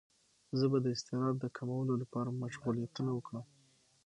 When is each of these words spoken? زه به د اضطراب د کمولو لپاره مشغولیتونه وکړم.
زه 0.59 0.65
به 0.71 0.77
د 0.81 0.85
اضطراب 0.95 1.35
د 1.39 1.45
کمولو 1.57 1.93
لپاره 2.01 2.37
مشغولیتونه 2.43 3.11
وکړم. 3.13 3.45